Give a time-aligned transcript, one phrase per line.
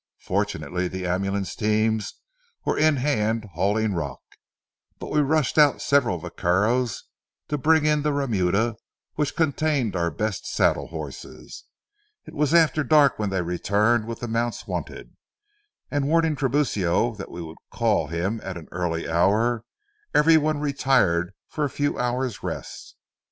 [0.23, 2.15] Fortunately the ambulance teams
[2.65, 4.19] were in hand hauling rock,
[4.97, 7.03] but we rushed out several vaqueros
[7.49, 8.77] to bring in the remuda
[9.13, 11.65] which contained our best saddle horses.
[12.25, 15.15] It was after dark when they returned with the mounts wanted,
[15.91, 19.63] and warning Tiburcio that we would call him at an early hour,
[20.15, 22.95] every one retired for a few hours' rest.